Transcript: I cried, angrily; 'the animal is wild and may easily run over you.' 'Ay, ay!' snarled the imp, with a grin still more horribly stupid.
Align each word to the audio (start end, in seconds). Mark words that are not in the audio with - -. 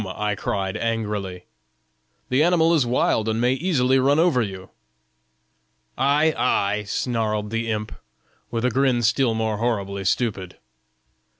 I 0.03 0.33
cried, 0.33 0.77
angrily; 0.77 1.45
'the 2.29 2.41
animal 2.41 2.73
is 2.73 2.87
wild 2.87 3.29
and 3.29 3.39
may 3.39 3.53
easily 3.53 3.99
run 3.99 4.17
over 4.17 4.41
you.' 4.41 4.71
'Ay, 5.95 6.33
ay!' 6.35 6.85
snarled 6.87 7.51
the 7.51 7.69
imp, 7.69 7.91
with 8.49 8.65
a 8.65 8.71
grin 8.71 9.03
still 9.03 9.35
more 9.35 9.57
horribly 9.57 10.03
stupid. 10.03 10.57